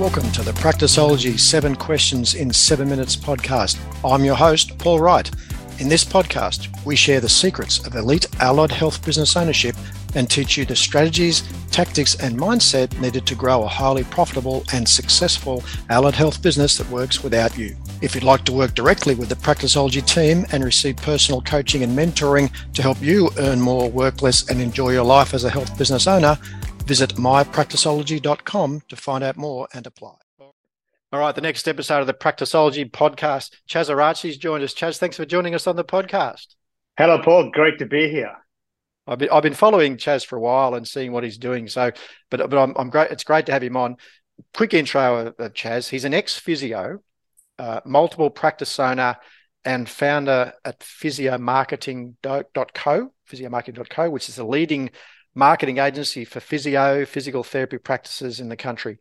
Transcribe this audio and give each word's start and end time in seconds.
Welcome 0.00 0.32
to 0.32 0.40
the 0.40 0.52
Practiceology 0.52 1.38
7 1.38 1.76
Questions 1.76 2.34
in 2.34 2.50
7 2.50 2.88
Minutes 2.88 3.14
podcast. 3.16 3.78
I'm 4.02 4.24
your 4.24 4.34
host, 4.34 4.78
Paul 4.78 4.98
Wright. 4.98 5.30
In 5.78 5.90
this 5.90 6.06
podcast, 6.06 6.74
we 6.86 6.96
share 6.96 7.20
the 7.20 7.28
secrets 7.28 7.86
of 7.86 7.94
elite 7.94 8.26
allied 8.40 8.70
health 8.70 9.04
business 9.04 9.36
ownership 9.36 9.76
and 10.14 10.28
teach 10.28 10.56
you 10.56 10.64
the 10.64 10.74
strategies, 10.74 11.42
tactics, 11.70 12.14
and 12.14 12.38
mindset 12.38 12.98
needed 12.98 13.26
to 13.26 13.34
grow 13.34 13.62
a 13.62 13.68
highly 13.68 14.04
profitable 14.04 14.64
and 14.72 14.88
successful 14.88 15.62
allied 15.90 16.14
health 16.14 16.40
business 16.40 16.78
that 16.78 16.88
works 16.88 17.22
without 17.22 17.58
you. 17.58 17.76
If 18.00 18.14
you'd 18.14 18.24
like 18.24 18.46
to 18.46 18.52
work 18.52 18.74
directly 18.74 19.14
with 19.14 19.28
the 19.28 19.34
Practiceology 19.34 20.02
team 20.06 20.46
and 20.50 20.64
receive 20.64 20.96
personal 20.96 21.42
coaching 21.42 21.82
and 21.82 21.96
mentoring 21.96 22.50
to 22.72 22.80
help 22.80 23.02
you 23.02 23.28
earn 23.36 23.60
more, 23.60 23.90
work 23.90 24.22
less, 24.22 24.48
and 24.48 24.62
enjoy 24.62 24.92
your 24.92 25.04
life 25.04 25.34
as 25.34 25.44
a 25.44 25.50
health 25.50 25.76
business 25.76 26.06
owner, 26.06 26.38
Visit 26.90 27.14
mypracticeology.com 27.14 28.82
to 28.88 28.96
find 28.96 29.22
out 29.22 29.36
more 29.36 29.68
and 29.72 29.86
apply. 29.86 30.16
All 30.40 31.20
right, 31.20 31.32
the 31.32 31.40
next 31.40 31.68
episode 31.68 32.00
of 32.00 32.08
the 32.08 32.14
Practiceology 32.14 32.90
podcast, 32.90 33.54
Chaz 33.68 33.88
Arachchi's 33.88 34.36
joined 34.36 34.64
us. 34.64 34.74
Chaz, 34.74 34.98
thanks 34.98 35.16
for 35.16 35.24
joining 35.24 35.54
us 35.54 35.68
on 35.68 35.76
the 35.76 35.84
podcast. 35.84 36.56
Hello, 36.98 37.22
Paul. 37.22 37.52
Great 37.52 37.78
to 37.78 37.86
be 37.86 38.08
here. 38.08 38.34
I've 39.06 39.18
been, 39.18 39.28
I've 39.30 39.44
been 39.44 39.54
following 39.54 39.98
Chaz 39.98 40.26
for 40.26 40.34
a 40.34 40.40
while 40.40 40.74
and 40.74 40.84
seeing 40.84 41.12
what 41.12 41.22
he's 41.22 41.38
doing. 41.38 41.68
So, 41.68 41.92
but 42.28 42.50
but 42.50 42.58
I'm, 42.58 42.74
I'm 42.76 42.90
great. 42.90 43.12
It's 43.12 43.22
great 43.22 43.46
to 43.46 43.52
have 43.52 43.62
him 43.62 43.76
on. 43.76 43.96
Quick 44.52 44.74
intro 44.74 45.28
of, 45.28 45.34
of 45.38 45.52
Chaz. 45.52 45.88
He's 45.88 46.04
an 46.04 46.12
ex 46.12 46.36
physio, 46.36 46.98
uh, 47.56 47.82
multiple 47.84 48.30
practice 48.30 48.80
owner, 48.80 49.16
and 49.64 49.88
founder 49.88 50.54
at 50.64 50.80
physiomarketing.co, 50.80 53.12
physiomarketing.co, 53.30 54.10
which 54.10 54.28
is 54.28 54.38
a 54.38 54.44
leading 54.44 54.90
marketing 55.34 55.78
agency 55.78 56.24
for 56.24 56.40
physio, 56.40 57.04
physical 57.04 57.42
therapy 57.42 57.78
practices 57.78 58.40
in 58.40 58.48
the 58.48 58.56
country. 58.56 58.98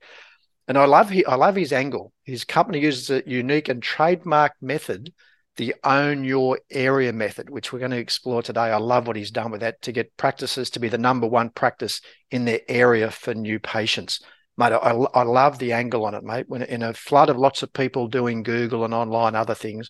And 0.68 0.78
I 0.78 0.86
love 0.86 1.10
he, 1.10 1.26
I 1.26 1.36
love 1.36 1.56
his 1.56 1.74
angle. 1.74 2.14
His 2.24 2.44
company 2.44 2.80
uses 2.80 3.10
a 3.10 3.28
unique 3.28 3.70
and 3.70 3.82
trademark 3.82 4.54
method, 4.62 5.12
the 5.58 5.74
own 5.84 6.24
your 6.24 6.60
area 6.70 7.12
method, 7.12 7.50
which 7.50 7.74
we're 7.74 7.80
going 7.80 7.92
to 7.92 7.98
explore 7.98 8.44
today. 8.44 8.62
I 8.62 8.78
love 8.78 9.08
what 9.08 9.16
he's 9.16 9.32
done 9.32 9.52
with 9.52 9.62
that 9.62 9.82
to 9.82 9.92
get 9.92 10.16
practices 10.16 10.70
to 10.72 10.80
be 10.80 10.88
the 10.88 10.98
number 10.98 11.28
one 11.28 11.50
practice 11.50 12.02
in 12.30 12.46
their 12.46 12.62
area 12.68 13.10
for 13.10 13.34
new 13.34 13.60
patients. 13.60 14.22
Mate, 14.58 14.74
I, 14.74 14.92
I 14.92 15.24
love 15.24 15.58
the 15.58 15.74
angle 15.74 16.06
on 16.06 16.14
it, 16.14 16.24
mate. 16.24 16.46
When 16.48 16.62
in 16.62 16.84
a 16.84 16.94
flood 16.94 17.30
of 17.30 17.38
lots 17.38 17.64
of 17.64 17.74
people 17.74 18.08
doing 18.08 18.44
Google 18.44 18.86
and 18.86 18.94
online 18.94 19.34
other 19.34 19.56
things, 19.56 19.90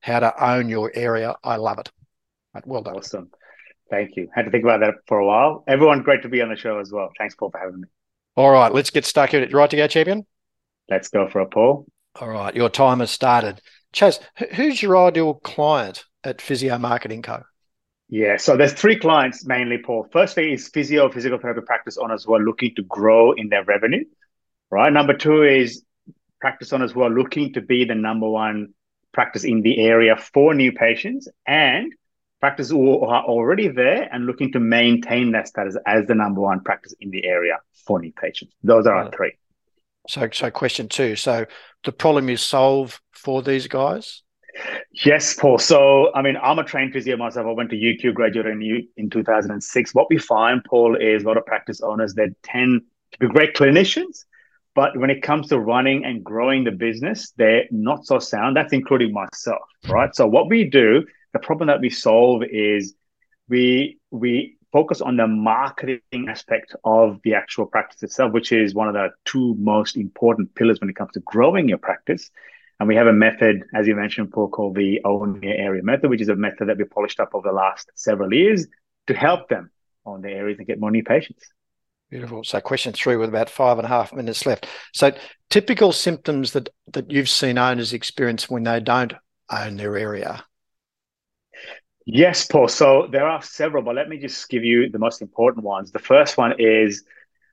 how 0.00 0.20
to 0.20 0.44
own 0.44 0.68
your 0.68 0.92
area, 0.94 1.34
I 1.42 1.56
love 1.56 1.78
it. 1.78 1.90
Well 2.64 2.82
done. 2.82 2.96
Awesome. 2.96 3.30
Thank 3.92 4.16
you. 4.16 4.30
Had 4.34 4.46
to 4.46 4.50
think 4.50 4.64
about 4.64 4.80
that 4.80 4.94
for 5.06 5.18
a 5.18 5.26
while. 5.26 5.64
Everyone, 5.68 6.00
great 6.00 6.22
to 6.22 6.30
be 6.30 6.40
on 6.40 6.48
the 6.48 6.56
show 6.56 6.78
as 6.78 6.90
well. 6.90 7.10
Thanks, 7.18 7.34
Paul, 7.34 7.50
for 7.50 7.58
having 7.58 7.82
me. 7.82 7.88
All 8.36 8.50
right, 8.50 8.72
let's 8.72 8.88
get 8.88 9.04
stuck 9.04 9.34
in 9.34 9.42
it. 9.42 9.52
Right 9.52 9.68
to 9.68 9.76
go, 9.76 9.86
champion? 9.86 10.24
Let's 10.88 11.08
go 11.08 11.28
for 11.28 11.40
a 11.40 11.46
Paul. 11.46 11.84
All 12.18 12.30
right, 12.30 12.56
your 12.56 12.70
time 12.70 13.00
has 13.00 13.10
started. 13.10 13.60
Chaz, 13.92 14.18
who's 14.54 14.82
your 14.82 14.96
ideal 14.96 15.34
client 15.34 16.06
at 16.24 16.40
Physio 16.40 16.78
Marketing 16.78 17.20
Co? 17.20 17.42
Yeah, 18.08 18.38
so 18.38 18.56
there's 18.56 18.72
three 18.72 18.98
clients 18.98 19.44
mainly, 19.44 19.76
Paul. 19.76 20.08
Firstly 20.10 20.54
is 20.54 20.68
physio, 20.68 21.10
physical 21.10 21.38
therapy 21.38 21.60
practice 21.66 21.98
owners 21.98 22.24
who 22.24 22.34
are 22.34 22.42
looking 22.42 22.74
to 22.76 22.82
grow 22.84 23.32
in 23.32 23.50
their 23.50 23.64
revenue, 23.64 24.04
right? 24.70 24.90
Number 24.90 25.14
two 25.14 25.42
is 25.42 25.84
practice 26.40 26.72
owners 26.72 26.92
who 26.92 27.02
are 27.02 27.10
looking 27.10 27.52
to 27.52 27.60
be 27.60 27.84
the 27.84 27.94
number 27.94 28.28
one 28.28 28.72
practice 29.12 29.44
in 29.44 29.60
the 29.60 29.80
area 29.80 30.16
for 30.16 30.54
new 30.54 30.72
patients 30.72 31.28
and 31.46 31.92
practice 32.42 32.70
who 32.70 33.00
are 33.02 33.22
already 33.22 33.68
there 33.68 34.08
and 34.12 34.26
looking 34.26 34.50
to 34.50 34.58
maintain 34.58 35.30
that 35.30 35.46
status 35.46 35.76
as 35.86 36.06
the 36.08 36.14
number 36.14 36.40
one 36.40 36.58
practice 36.60 36.92
in 37.00 37.08
the 37.10 37.24
area 37.24 37.60
for 37.86 38.00
new 38.00 38.12
patients. 38.12 38.52
Those 38.64 38.84
are 38.88 38.96
our 38.96 39.12
three. 39.12 39.34
So, 40.08 40.28
so 40.32 40.50
question 40.50 40.88
two. 40.88 41.14
So, 41.14 41.46
the 41.84 41.92
problem 41.92 42.28
is 42.28 42.42
solved 42.42 43.00
for 43.12 43.42
these 43.42 43.68
guys. 43.68 44.22
Yes, 45.04 45.34
Paul. 45.34 45.58
So, 45.58 46.12
I 46.16 46.22
mean, 46.22 46.36
I'm 46.42 46.58
a 46.58 46.64
trained 46.64 46.92
physio 46.92 47.16
myself. 47.16 47.46
I 47.46 47.52
went 47.52 47.70
to 47.70 47.76
UQ, 47.76 48.12
graduated 48.12 48.60
in, 48.60 48.88
in 48.96 49.08
2006. 49.08 49.94
What 49.94 50.08
we 50.10 50.18
find, 50.18 50.64
Paul, 50.64 50.96
is 50.96 51.22
a 51.22 51.26
lot 51.26 51.36
of 51.36 51.46
practice 51.46 51.80
owners 51.80 52.14
that 52.14 52.30
tend 52.42 52.82
to 53.12 53.18
be 53.20 53.28
great 53.28 53.54
clinicians, 53.54 54.24
but 54.74 54.96
when 54.96 55.10
it 55.10 55.22
comes 55.22 55.48
to 55.50 55.60
running 55.60 56.04
and 56.04 56.24
growing 56.24 56.64
the 56.64 56.72
business, 56.72 57.32
they're 57.36 57.66
not 57.70 58.04
so 58.04 58.18
sound. 58.18 58.56
That's 58.56 58.72
including 58.72 59.12
myself, 59.12 59.62
right? 59.88 60.12
So, 60.12 60.26
what 60.26 60.48
we 60.48 60.68
do 60.68 61.04
the 61.32 61.38
problem 61.38 61.68
that 61.68 61.80
we 61.80 61.90
solve 61.90 62.42
is 62.44 62.94
we 63.48 63.98
we 64.10 64.58
focus 64.72 65.00
on 65.00 65.16
the 65.16 65.26
marketing 65.26 66.28
aspect 66.28 66.74
of 66.84 67.20
the 67.24 67.34
actual 67.34 67.66
practice 67.66 68.02
itself, 68.02 68.32
which 68.32 68.52
is 68.52 68.74
one 68.74 68.88
of 68.88 68.94
the 68.94 69.10
two 69.24 69.54
most 69.58 69.96
important 69.96 70.54
pillars 70.54 70.80
when 70.80 70.88
it 70.88 70.96
comes 70.96 71.12
to 71.12 71.20
growing 71.20 71.68
your 71.68 71.78
practice. 71.78 72.30
And 72.80 72.88
we 72.88 72.96
have 72.96 73.06
a 73.06 73.12
method, 73.12 73.64
as 73.74 73.86
you 73.86 73.94
mentioned, 73.94 74.32
Paul, 74.32 74.48
called 74.48 74.74
the 74.74 75.02
own 75.04 75.40
your 75.42 75.54
area 75.54 75.82
method, 75.82 76.08
which 76.10 76.22
is 76.22 76.28
a 76.28 76.36
method 76.36 76.68
that 76.68 76.78
we 76.78 76.84
polished 76.84 77.20
up 77.20 77.30
over 77.34 77.48
the 77.48 77.54
last 77.54 77.90
several 77.94 78.32
years 78.32 78.66
to 79.06 79.14
help 79.14 79.48
them 79.48 79.70
on 80.04 80.22
their 80.22 80.36
areas 80.36 80.58
and 80.58 80.66
get 80.66 80.80
more 80.80 80.90
new 80.90 81.04
patients. 81.04 81.44
Beautiful. 82.10 82.42
So, 82.44 82.60
question 82.60 82.92
three 82.92 83.16
with 83.16 83.28
about 83.28 83.48
five 83.48 83.78
and 83.78 83.86
a 83.86 83.88
half 83.88 84.12
minutes 84.12 84.44
left. 84.46 84.66
So, 84.92 85.12
typical 85.48 85.92
symptoms 85.92 86.52
that 86.52 86.68
that 86.92 87.10
you've 87.10 87.28
seen 87.28 87.56
owners 87.56 87.92
experience 87.92 88.50
when 88.50 88.64
they 88.64 88.80
don't 88.80 89.14
own 89.50 89.76
their 89.76 89.96
area. 89.96 90.44
Yes, 92.04 92.46
Paul. 92.46 92.68
So 92.68 93.08
there 93.10 93.26
are 93.28 93.42
several, 93.42 93.82
but 93.82 93.94
let 93.94 94.08
me 94.08 94.18
just 94.18 94.48
give 94.48 94.64
you 94.64 94.90
the 94.90 94.98
most 94.98 95.22
important 95.22 95.64
ones. 95.64 95.92
The 95.92 95.98
first 95.98 96.36
one 96.36 96.54
is, 96.58 97.04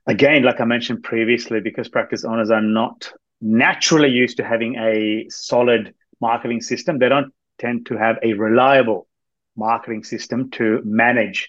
again, 0.06 0.42
like 0.42 0.60
I 0.60 0.64
mentioned 0.64 1.02
previously, 1.02 1.60
because 1.60 1.88
practice 1.88 2.24
owners 2.24 2.50
are 2.50 2.62
not 2.62 3.12
naturally 3.40 4.10
used 4.10 4.36
to 4.38 4.44
having 4.44 4.76
a 4.76 5.26
solid 5.28 5.94
marketing 6.20 6.60
system, 6.60 6.98
they 6.98 7.08
don't 7.08 7.32
tend 7.58 7.86
to 7.86 7.96
have 7.96 8.16
a 8.22 8.32
reliable 8.34 9.06
marketing 9.56 10.02
system 10.02 10.50
to 10.50 10.80
manage 10.84 11.48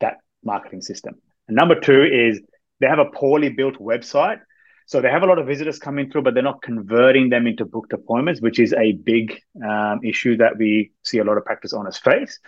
that 0.00 0.18
marketing 0.44 0.82
system. 0.82 1.14
And 1.48 1.56
number 1.56 1.78
two 1.78 2.02
is 2.02 2.40
they 2.80 2.86
have 2.88 2.98
a 2.98 3.06
poorly 3.06 3.50
built 3.50 3.78
website 3.78 4.40
so 4.86 5.00
they 5.00 5.10
have 5.10 5.22
a 5.22 5.26
lot 5.26 5.38
of 5.38 5.46
visitors 5.46 5.78
coming 5.78 6.10
through, 6.10 6.22
but 6.22 6.34
they're 6.34 6.42
not 6.42 6.62
converting 6.62 7.28
them 7.30 7.46
into 7.46 7.64
booked 7.64 7.92
appointments, 7.92 8.40
which 8.40 8.58
is 8.58 8.72
a 8.72 8.92
big 8.92 9.40
um, 9.66 10.00
issue 10.04 10.36
that 10.36 10.56
we 10.58 10.92
see 11.02 11.18
a 11.18 11.24
lot 11.24 11.38
of 11.38 11.44
practice 11.44 11.72
owners 11.72 11.98
face. 11.98 12.38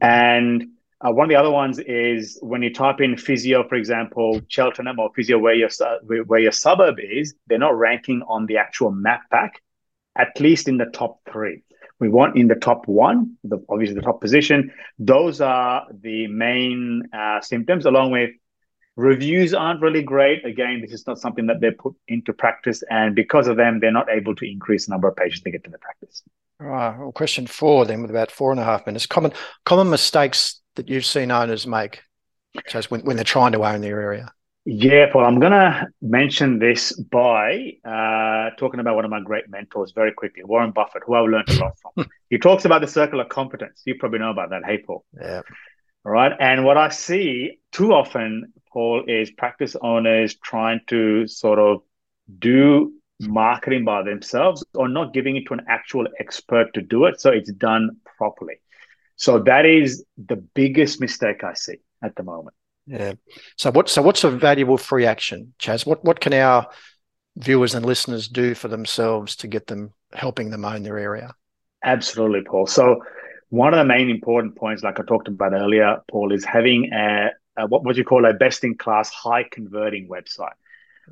And 0.00 0.66
uh, 1.00 1.12
one 1.12 1.26
of 1.26 1.28
the 1.28 1.36
other 1.36 1.50
ones 1.50 1.78
is 1.78 2.38
when 2.42 2.62
you 2.62 2.72
type 2.72 3.00
in 3.00 3.16
physio, 3.16 3.66
for 3.68 3.76
example, 3.76 4.40
Cheltenham 4.48 4.98
or 4.98 5.10
physio 5.14 5.38
where 5.38 5.54
your 5.54 5.70
where 6.26 6.40
your 6.40 6.52
suburb 6.52 6.96
is, 6.98 7.34
they're 7.46 7.58
not 7.58 7.78
ranking 7.78 8.22
on 8.28 8.46
the 8.46 8.56
actual 8.56 8.90
map 8.90 9.22
pack, 9.30 9.62
at 10.16 10.40
least 10.40 10.68
in 10.68 10.76
the 10.76 10.86
top 10.86 11.20
three. 11.30 11.62
We 12.00 12.08
want 12.08 12.36
in 12.36 12.46
the 12.46 12.54
top 12.54 12.86
one, 12.86 13.36
the, 13.42 13.58
obviously 13.68 13.96
the 13.96 14.02
top 14.02 14.20
position. 14.20 14.72
Those 14.98 15.40
are 15.40 15.86
the 15.90 16.28
main 16.28 17.02
uh, 17.12 17.40
symptoms, 17.40 17.86
along 17.86 18.12
with 18.12 18.30
Reviews 18.98 19.54
aren't 19.54 19.80
really 19.80 20.02
great. 20.02 20.44
Again, 20.44 20.80
this 20.80 20.92
is 20.92 21.06
not 21.06 21.20
something 21.20 21.46
that 21.46 21.60
they 21.60 21.70
put 21.70 21.94
into 22.08 22.32
practice. 22.32 22.82
And 22.90 23.14
because 23.14 23.46
of 23.46 23.56
them, 23.56 23.78
they're 23.78 23.92
not 23.92 24.10
able 24.10 24.34
to 24.34 24.44
increase 24.44 24.86
the 24.86 24.90
number 24.90 25.06
of 25.06 25.14
patients 25.14 25.42
they 25.44 25.52
get 25.52 25.62
to 25.64 25.70
the 25.70 25.78
practice. 25.78 26.24
All 26.60 26.66
right. 26.66 26.98
Well, 26.98 27.12
question 27.12 27.46
four 27.46 27.84
then 27.84 28.02
with 28.02 28.10
about 28.10 28.32
four 28.32 28.50
and 28.50 28.58
a 28.58 28.64
half 28.64 28.86
minutes. 28.86 29.06
Common 29.06 29.32
common 29.64 29.88
mistakes 29.88 30.60
that 30.74 30.88
you've 30.88 31.06
seen 31.06 31.30
owners 31.30 31.64
make 31.64 32.02
just 32.68 32.90
when, 32.90 33.02
when 33.02 33.14
they're 33.14 33.24
trying 33.24 33.52
to 33.52 33.64
own 33.64 33.82
their 33.82 34.00
area. 34.00 34.32
Yeah, 34.64 35.06
Paul, 35.12 35.24
I'm 35.24 35.38
going 35.38 35.52
to 35.52 35.86
mention 36.02 36.58
this 36.58 36.92
by 36.92 37.74
uh, 37.84 38.50
talking 38.58 38.80
about 38.80 38.96
one 38.96 39.04
of 39.04 39.12
my 39.12 39.20
great 39.20 39.48
mentors 39.48 39.92
very 39.92 40.12
quickly, 40.12 40.42
Warren 40.42 40.72
Buffett, 40.72 41.04
who 41.06 41.14
I've 41.14 41.28
learned 41.28 41.48
a 41.50 41.58
lot 41.60 41.72
from. 41.80 42.10
he 42.30 42.36
talks 42.36 42.64
about 42.64 42.80
the 42.80 42.88
circle 42.88 43.20
of 43.20 43.28
competence. 43.28 43.80
You 43.86 43.94
probably 43.94 44.18
know 44.18 44.30
about 44.30 44.50
that. 44.50 44.64
Hey, 44.66 44.78
Paul. 44.78 45.04
Yeah. 45.18 45.42
All 46.04 46.12
right. 46.12 46.32
And 46.38 46.64
what 46.64 46.76
I 46.76 46.88
see 46.88 47.58
too 47.72 47.92
often 47.92 48.52
Paul, 48.72 49.04
is 49.08 49.30
practice 49.30 49.76
owners 49.80 50.36
trying 50.36 50.80
to 50.88 51.26
sort 51.26 51.58
of 51.58 51.82
do 52.38 52.92
marketing 53.20 53.84
by 53.84 54.02
themselves 54.02 54.64
or 54.74 54.88
not 54.88 55.12
giving 55.12 55.36
it 55.36 55.46
to 55.46 55.54
an 55.54 55.64
actual 55.68 56.06
expert 56.20 56.72
to 56.74 56.80
do 56.80 57.06
it 57.06 57.20
so 57.20 57.30
it's 57.30 57.50
done 57.52 57.96
properly. 58.16 58.54
So 59.16 59.40
that 59.40 59.66
is 59.66 60.04
the 60.16 60.36
biggest 60.36 61.00
mistake 61.00 61.42
I 61.42 61.54
see 61.54 61.80
at 62.02 62.14
the 62.14 62.22
moment. 62.22 62.54
Yeah. 62.86 63.14
So 63.56 63.70
what 63.72 63.88
so 63.88 64.00
what's 64.00 64.24
a 64.24 64.30
valuable 64.30 64.78
free 64.78 65.04
action, 65.04 65.54
Chaz? 65.58 65.84
What 65.84 66.04
what 66.04 66.20
can 66.20 66.32
our 66.32 66.68
viewers 67.36 67.74
and 67.74 67.84
listeners 67.84 68.28
do 68.28 68.54
for 68.54 68.68
themselves 68.68 69.36
to 69.36 69.48
get 69.48 69.66
them 69.66 69.92
helping 70.12 70.50
them 70.50 70.64
own 70.64 70.84
their 70.84 70.98
area? 70.98 71.34
Absolutely, 71.84 72.42
Paul. 72.42 72.66
So 72.66 73.02
one 73.50 73.72
of 73.72 73.78
the 73.78 73.84
main 73.84 74.10
important 74.10 74.56
points, 74.56 74.82
like 74.82 75.00
I 75.00 75.02
talked 75.04 75.28
about 75.28 75.52
earlier, 75.52 75.98
Paul, 76.10 76.32
is 76.32 76.44
having 76.44 76.92
a, 76.92 77.30
uh, 77.56 77.66
what 77.66 77.84
would 77.84 77.96
you 77.96 78.04
call 78.04 78.24
a 78.24 78.34
best 78.34 78.64
in 78.64 78.76
class, 78.76 79.10
high 79.10 79.44
converting 79.50 80.08
website, 80.08 80.52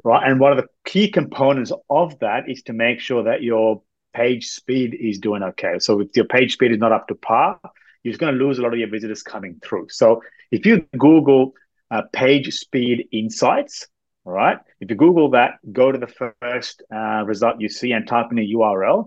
right? 0.04 0.28
And 0.28 0.38
one 0.40 0.52
of 0.52 0.58
the 0.58 0.68
key 0.84 1.10
components 1.10 1.72
of 1.88 2.18
that 2.20 2.48
is 2.48 2.62
to 2.64 2.72
make 2.72 3.00
sure 3.00 3.24
that 3.24 3.42
your 3.42 3.82
page 4.14 4.48
speed 4.48 4.94
is 4.98 5.18
doing 5.18 5.42
okay. 5.42 5.78
So 5.78 6.00
if 6.00 6.14
your 6.14 6.26
page 6.26 6.52
speed 6.54 6.72
is 6.72 6.78
not 6.78 6.92
up 6.92 7.08
to 7.08 7.14
par, 7.14 7.58
you're 8.02 8.16
going 8.16 8.38
to 8.38 8.44
lose 8.44 8.58
a 8.58 8.62
lot 8.62 8.72
of 8.72 8.78
your 8.78 8.88
visitors 8.88 9.22
coming 9.22 9.60
through. 9.62 9.88
So 9.90 10.22
if 10.50 10.64
you 10.66 10.86
Google 10.96 11.52
uh, 11.90 12.02
page 12.12 12.54
speed 12.54 13.08
insights, 13.12 13.86
All 14.24 14.32
right. 14.32 14.58
If 14.80 14.90
you 14.90 14.96
Google 14.96 15.30
that, 15.30 15.58
go 15.72 15.92
to 15.92 15.98
the 15.98 16.08
first 16.40 16.82
uh, 16.92 17.24
result 17.24 17.60
you 17.60 17.68
see 17.68 17.92
and 17.92 18.06
type 18.06 18.26
in 18.32 18.38
a 18.38 18.42
URL. 18.42 19.06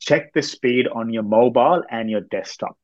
Check 0.00 0.32
the 0.32 0.42
speed 0.42 0.86
on 0.88 1.12
your 1.12 1.22
mobile 1.22 1.82
and 1.90 2.10
your 2.10 2.20
desktop. 2.20 2.78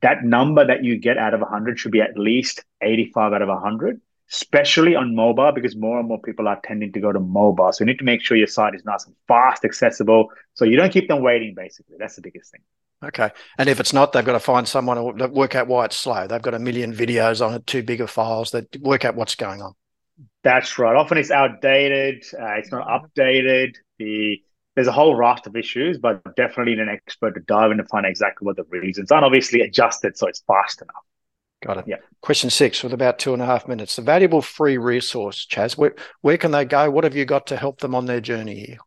That 0.00 0.24
number 0.24 0.66
that 0.66 0.84
you 0.84 0.98
get 0.98 1.18
out 1.18 1.34
of 1.34 1.40
100 1.40 1.78
should 1.78 1.92
be 1.92 2.00
at 2.00 2.18
least 2.18 2.62
85 2.82 3.32
out 3.32 3.42
of 3.42 3.48
100, 3.48 4.00
especially 4.30 4.94
on 4.94 5.14
mobile, 5.14 5.52
because 5.52 5.76
more 5.76 5.98
and 5.98 6.08
more 6.08 6.20
people 6.20 6.48
are 6.48 6.60
tending 6.64 6.92
to 6.92 7.00
go 7.00 7.12
to 7.12 7.20
mobile. 7.20 7.72
So 7.72 7.84
you 7.84 7.86
need 7.86 7.98
to 8.00 8.04
make 8.04 8.22
sure 8.22 8.36
your 8.36 8.46
site 8.46 8.74
is 8.74 8.84
nice 8.84 9.06
and 9.06 9.14
fast, 9.28 9.64
accessible, 9.64 10.28
so 10.54 10.64
you 10.64 10.76
don't 10.76 10.92
keep 10.92 11.08
them 11.08 11.22
waiting, 11.22 11.54
basically. 11.54 11.96
That's 11.98 12.16
the 12.16 12.22
biggest 12.22 12.50
thing. 12.50 12.60
Okay. 13.02 13.30
And 13.58 13.68
if 13.68 13.80
it's 13.80 13.92
not, 13.92 14.12
they've 14.12 14.24
got 14.24 14.32
to 14.32 14.40
find 14.40 14.66
someone 14.66 15.18
to 15.18 15.28
work 15.28 15.54
out 15.54 15.68
why 15.68 15.84
it's 15.86 15.96
slow. 15.96 16.26
They've 16.26 16.40
got 16.40 16.54
a 16.54 16.58
million 16.58 16.92
videos 16.92 17.44
on 17.44 17.54
it, 17.54 17.66
too 17.66 17.82
big 17.82 18.00
of 18.00 18.10
files 18.10 18.50
that 18.52 18.76
work 18.80 19.04
out 19.04 19.14
what's 19.14 19.34
going 19.34 19.62
on. 19.62 19.74
That's 20.42 20.78
right. 20.78 20.94
Often 20.94 21.18
it's 21.18 21.30
outdated. 21.30 22.24
Uh, 22.38 22.54
it's 22.54 22.70
not 22.70 22.86
updated. 22.86 23.76
The 23.98 24.42
there's 24.74 24.88
a 24.88 24.92
whole 24.92 25.14
raft 25.14 25.46
of 25.46 25.56
issues, 25.56 25.98
but 25.98 26.22
definitely 26.36 26.74
need 26.74 26.80
an 26.80 26.88
expert 26.88 27.34
to 27.34 27.40
dive 27.40 27.70
in 27.70 27.78
to 27.78 27.84
find 27.84 28.06
exactly 28.06 28.44
what 28.44 28.56
the 28.56 28.64
reasons 28.64 29.10
are. 29.10 29.16
And 29.16 29.24
obviously 29.24 29.60
adjust 29.60 30.04
it 30.04 30.18
so 30.18 30.26
it's 30.26 30.42
fast 30.46 30.82
enough. 30.82 31.04
Got 31.64 31.78
it. 31.78 31.84
Yeah. 31.86 31.96
Question 32.20 32.50
six 32.50 32.82
with 32.82 32.92
about 32.92 33.18
two 33.18 33.32
and 33.32 33.42
a 33.42 33.46
half 33.46 33.66
minutes. 33.68 33.96
The 33.96 34.02
valuable 34.02 34.42
free 34.42 34.76
resource, 34.76 35.46
Chaz. 35.50 35.78
Where 35.78 35.94
where 36.20 36.36
can 36.36 36.50
they 36.50 36.64
go? 36.64 36.90
What 36.90 37.04
have 37.04 37.16
you 37.16 37.24
got 37.24 37.46
to 37.48 37.56
help 37.56 37.80
them 37.80 37.94
on 37.94 38.06
their 38.06 38.20
journey 38.20 38.54
here? 38.54 38.78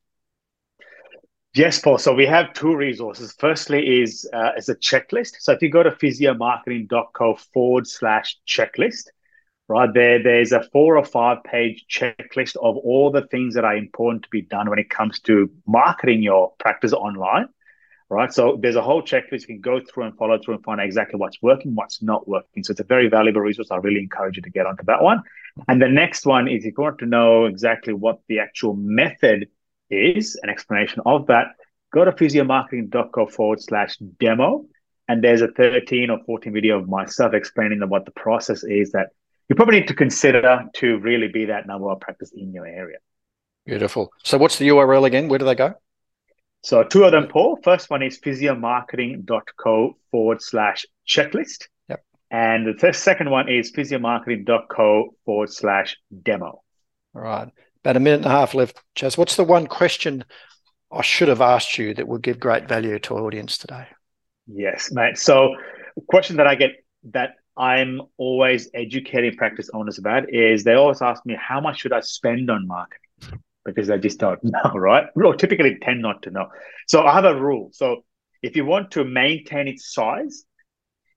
Yes, 1.55 1.79
Paul. 1.79 1.97
So 1.97 2.13
we 2.13 2.27
have 2.27 2.53
two 2.53 2.75
resources. 2.75 3.33
Firstly, 3.39 4.01
is 4.01 4.29
uh, 4.31 4.51
is 4.57 4.69
a 4.69 4.75
checklist. 4.75 5.37
So 5.39 5.53
if 5.53 5.61
you 5.63 5.71
go 5.71 5.81
to 5.81 5.91
physiomarketing.co 5.91 7.35
forward 7.51 7.87
slash 7.87 8.37
checklist, 8.47 9.07
right 9.67 9.93
there, 9.93 10.21
there's 10.21 10.51
a 10.51 10.63
four 10.71 10.97
or 10.97 11.05
five 11.05 11.43
page 11.43 11.85
checklist 11.89 12.55
of 12.55 12.77
all 12.77 13.11
the 13.11 13.27
things 13.27 13.55
that 13.55 13.65
are 13.65 13.75
important 13.75 14.23
to 14.23 14.29
be 14.29 14.41
done 14.41 14.69
when 14.69 14.79
it 14.79 14.89
comes 14.89 15.19
to 15.21 15.49
marketing 15.65 16.23
your 16.23 16.53
practice 16.59 16.93
online. 16.93 17.49
Right. 18.09 18.31
So 18.31 18.57
there's 18.61 18.77
a 18.77 18.81
whole 18.81 19.01
checklist 19.01 19.41
you 19.41 19.47
can 19.47 19.59
go 19.59 19.81
through 19.81 20.05
and 20.05 20.15
follow 20.15 20.39
through 20.39 20.55
and 20.55 20.63
find 20.63 20.79
out 20.79 20.85
exactly 20.85 21.19
what's 21.19 21.41
working, 21.41 21.75
what's 21.75 22.01
not 22.01 22.25
working. 22.25 22.63
So 22.63 22.71
it's 22.71 22.79
a 22.79 22.85
very 22.85 23.09
valuable 23.09 23.41
resource. 23.41 23.67
I 23.69 23.75
really 23.75 23.99
encourage 23.99 24.37
you 24.37 24.43
to 24.43 24.49
get 24.49 24.65
onto 24.65 24.85
that 24.85 25.03
one. 25.03 25.23
And 25.67 25.81
the 25.81 25.89
next 25.89 26.25
one 26.25 26.47
is 26.47 26.63
if 26.63 26.73
you 26.77 26.83
want 26.83 26.99
to 26.99 27.05
know 27.05 27.45
exactly 27.45 27.93
what 27.93 28.21
the 28.29 28.39
actual 28.39 28.75
method 28.75 29.49
is 29.89 30.39
an 30.41 30.49
explanation 30.49 31.01
of 31.05 31.27
that, 31.27 31.47
go 31.93 32.05
to 32.05 32.13
physiomarketing.co 32.13 33.27
forward 33.27 33.61
slash 33.61 33.97
demo. 33.97 34.65
And 35.09 35.21
there's 35.21 35.41
a 35.41 35.49
13 35.49 36.09
or 36.09 36.19
14 36.25 36.53
video 36.53 36.79
of 36.79 36.87
myself 36.87 37.33
explaining 37.33 37.81
what 37.89 38.05
the 38.05 38.11
process 38.11 38.63
is 38.63 38.91
that 38.91 39.09
you 39.49 39.55
probably 39.55 39.79
need 39.79 39.88
to 39.88 39.94
consider 39.94 40.65
to 40.75 40.97
really 40.99 41.27
be 41.27 41.45
that 41.45 41.67
number 41.67 41.85
one 41.88 41.99
practice 41.99 42.31
in 42.35 42.51
your 42.53 42.65
area. 42.65 42.97
Beautiful. 43.65 44.11
So 44.23 44.38
what's 44.38 44.57
the 44.57 44.67
URL 44.69 45.05
again? 45.05 45.27
Where 45.27 45.39
do 45.39 45.45
they 45.45 45.55
go? 45.55 45.75
So 46.61 46.83
two 46.83 47.03
of 47.03 47.11
them, 47.11 47.27
Paul. 47.27 47.59
First 47.63 47.89
one 47.89 48.01
is 48.01 48.19
physiomarketing.co 48.19 49.97
forward 50.11 50.41
slash 50.41 50.85
checklist. 51.07 51.67
Yep. 51.89 52.03
And 52.31 52.77
the 52.77 52.94
second 52.94 53.29
one 53.29 53.49
is 53.49 53.71
physiomarketing.co 53.71 55.15
forward 55.25 55.51
slash 55.51 55.97
demo. 56.23 56.61
All 57.15 57.21
right. 57.21 57.49
About 57.83 57.97
a 57.97 57.99
minute 57.99 58.17
and 58.17 58.25
a 58.25 58.29
half 58.29 58.53
left, 58.53 58.81
Chaz. 58.95 59.17
What's 59.17 59.35
the 59.35 59.44
one 59.44 59.67
question 59.67 60.25
I 60.91 61.01
should 61.01 61.27
have 61.27 61.41
asked 61.41 61.77
you 61.77 61.94
that 61.94 62.07
would 62.07 62.21
give 62.21 62.39
great 62.39 62.67
value 62.67 62.99
to 62.99 63.15
our 63.15 63.23
audience 63.23 63.57
today? 63.57 63.88
Yes, 64.47 64.91
mate. 64.91 65.17
So, 65.17 65.55
question 66.07 66.38
that 66.38 66.47
I 66.47 66.55
get 66.55 66.71
that 67.11 67.31
I'm 67.57 68.01
always 68.18 68.69
educating 68.74 69.36
practice 69.36 69.69
owners 69.74 69.98
about 69.98 70.33
is 70.33 70.63
they 70.63 70.74
always 70.74 71.01
ask 71.01 71.25
me, 71.25 71.36
how 71.39 71.59
much 71.59 71.80
should 71.80 71.94
I 71.94 72.01
spend 72.01 72.50
on 72.51 72.68
marketing? 72.68 73.42
Because 73.65 73.88
they 73.88 73.98
just 73.98 74.19
don't 74.19 74.39
know, 74.44 74.71
right? 74.74 75.06
Or 75.15 75.36
typically 75.36 75.77
tend 75.81 76.01
not 76.01 76.24
to 76.24 76.31
know. 76.31 76.48
So 76.88 77.04
I 77.04 77.13
have 77.13 77.25
a 77.25 77.39
rule. 77.39 77.69
So 77.74 78.04
if 78.44 78.56
you 78.56 78.65
want 78.65 78.92
to 78.92 79.04
maintain 79.04 79.68
its 79.68 79.94
size, 79.94 80.45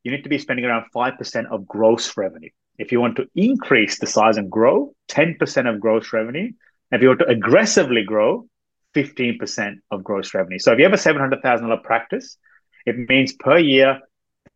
you 0.03 0.11
need 0.11 0.23
to 0.23 0.31
be 0.31 0.39
spending 0.39 0.65
around 0.65 0.87
5% 0.95 1.47
of 1.51 1.67
gross 1.67 2.17
revenue. 2.17 2.51
If 2.79 2.93
you 2.93 3.01
want 3.01 3.17
to 3.17 3.27
increase 3.35 3.99
the 3.99 4.07
size 4.07 4.39
and 4.39 4.51
grow, 4.51 4.95
10% 5.11 5.73
of 5.73 5.81
gross 5.81 6.13
revenue. 6.13 6.53
If 6.91 7.03
you 7.03 7.09
want 7.09 7.21
to 7.21 7.29
aggressively 7.29 8.05
grow, 8.05 8.49
15% 8.97 9.75
of 9.91 10.03
gross 10.03 10.35
revenue. 10.35 10.59
So 10.59 10.73
if 10.73 10.79
you 10.79 10.85
have 10.85 10.95
a 10.95 10.97
$700,000 10.97 11.83
practice, 11.85 12.37
it 12.87 12.97
means 12.97 13.35
per 13.35 13.59
year, 13.59 14.01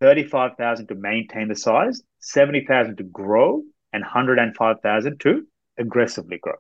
35,000 0.05 0.89
to 0.89 0.95
maintain 0.97 1.49
the 1.49 1.57
size, 1.57 2.03
70,000 2.21 2.99
to 2.99 3.05
grow, 3.05 3.63
and 3.95 4.03
105,000 4.03 5.21
to 5.21 5.47
aggressively 5.79 6.37
grow. 6.37 6.57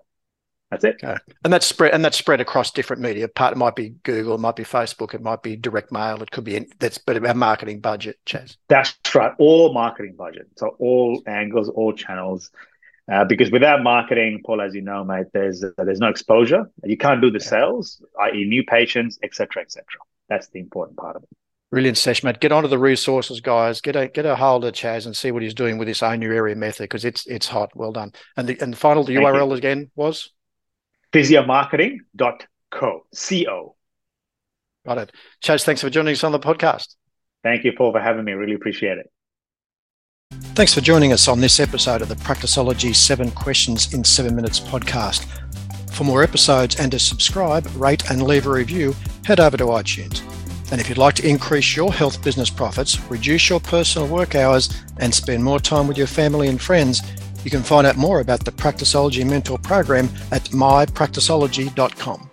That's 0.71 0.85
it. 0.85 0.97
Okay. 1.05 1.19
And 1.45 1.53
that's 1.53 1.67
spread 1.67 1.93
and 1.93 2.03
that's 2.03 2.17
spread 2.17 2.41
across 2.41 2.71
different 2.71 3.03
media. 3.03 3.29
Part 3.29 3.53
it 3.53 3.59
might 3.59 3.77
be 3.77 3.91
Google, 4.03 4.37
it 4.37 4.41
might 4.41 4.57
be 4.57 4.65
Facebook, 4.65 5.13
it 5.13 5.21
might 5.21 5.43
be 5.43 5.57
direct 5.57 5.93
mail, 5.93 6.23
it 6.23 6.31
could 6.31 6.45
be 6.45 6.67
that's 6.79 6.97
but 6.97 7.23
our 7.25 7.35
marketing 7.35 7.81
budget, 7.81 8.17
Chaz. 8.25 8.57
That's 8.69 8.97
right. 9.15 9.33
All 9.39 9.75
marketing 9.75 10.15
budget. 10.17 10.49
So 10.57 10.75
all 10.79 11.23
angles, 11.27 11.69
all 11.69 11.93
channels. 11.93 12.51
Uh, 13.13 13.25
because 13.27 13.51
without 13.51 13.83
marketing, 13.83 14.41
Paul, 14.45 14.63
as 14.63 14.75
you 14.75 14.81
know, 14.81 15.05
mate, 15.05 15.27
there's 15.35 15.63
uh, 15.63 15.71
there's 15.77 16.01
no 16.01 16.09
exposure. 16.09 16.71
You 16.83 16.97
can't 16.97 17.21
do 17.21 17.31
the 17.31 17.41
sales, 17.41 18.03
i.e., 18.23 18.45
new 18.47 18.65
patients, 18.65 19.19
etc., 19.23 19.61
etc. 19.63 19.85
That's 20.31 20.49
the 20.49 20.61
important 20.61 20.97
part 20.97 21.17
of 21.17 21.25
it. 21.25 21.29
Brilliant, 21.75 21.99
Sesh, 21.99 22.23
mate. 22.23 22.39
Get 22.39 22.53
onto 22.53 22.69
the 22.69 22.79
resources, 22.79 23.41
guys. 23.41 23.81
Get 23.81 23.97
a 23.97 24.07
get 24.07 24.25
a 24.25 24.37
hold 24.37 24.65
of 24.65 24.75
Chaz 24.75 25.07
and 25.07 25.17
see 25.17 25.33
what 25.33 25.43
he's 25.43 25.55
doing 25.55 25.77
with 25.77 25.89
this 25.89 26.05
own 26.05 26.21
new 26.21 26.33
area 26.33 26.55
method 26.55 26.85
because 26.85 27.05
it's 27.05 27.27
it's 27.27 27.49
hot. 27.49 27.75
Well 27.75 27.91
done. 27.91 28.13
And 28.37 28.47
the 28.47 28.57
and 28.61 28.73
the 28.73 28.77
final 28.77 29.03
the 29.03 29.17
Thank 29.17 29.27
URL 29.27 29.49
you. 29.49 29.55
again 29.55 29.91
was 29.97 30.31
physiomarketing.co. 31.13 33.07
C-O. 33.13 33.75
Got 34.87 34.99
it. 34.99 35.13
Chaz, 35.43 35.65
thanks 35.65 35.81
for 35.81 35.91
joining 35.91 36.13
us 36.13 36.23
on 36.23 36.31
the 36.31 36.39
podcast. 36.39 36.95
Thank 37.43 37.65
you, 37.65 37.73
Paul, 37.73 37.91
for 37.91 38.01
having 38.01 38.25
me. 38.25 38.35
Really 38.35 38.55
appreciate 38.55 38.99
it. 38.99 39.11
Thanks 40.55 40.73
for 40.73 40.81
joining 40.81 41.13
us 41.13 41.27
on 41.27 41.41
this 41.41 41.59
episode 41.59 42.03
of 42.03 42.09
the 42.09 42.15
Practiceology 42.15 42.95
7 42.95 43.33
Questions 43.33 43.93
in 43.93 44.05
7 44.05 44.37
Minutes 44.37 44.61
podcast. 44.61 45.27
For 45.91 46.05
more 46.05 46.23
episodes 46.23 46.79
and 46.79 46.93
to 46.93 47.01
subscribe, 47.01 47.67
rate, 47.75 48.09
and 48.13 48.23
leave 48.23 48.47
a 48.47 48.51
review, 48.51 48.95
head 49.25 49.41
over 49.41 49.57
to 49.57 49.65
iTunes. 49.65 50.34
And 50.71 50.81
if 50.81 50.89
you'd 50.89 50.99
like 50.99 51.15
to 51.17 51.29
increase 51.29 51.77
your 51.77 51.93
health 51.93 52.23
business 52.23 52.51
profits, 52.51 53.01
reduce 53.11 53.49
your 53.49 53.61
personal 53.61 54.09
work 54.09 54.35
hours, 54.35 54.75
and 54.99 55.15
spend 55.15 55.45
more 55.45 55.61
time 55.61 55.87
with 55.87 55.99
your 55.99 56.07
family 56.07 56.49
and 56.49 56.61
friends, 56.61 57.03
you 57.45 57.51
can 57.51 57.63
find 57.63 57.87
out 57.87 57.97
more 57.97 58.21
about 58.21 58.45
the 58.45 58.53
Practiceology 58.53 59.29
Mentor 59.29 59.59
Program 59.59 60.09
at 60.33 60.45
mypracticeology.com. 60.45 62.31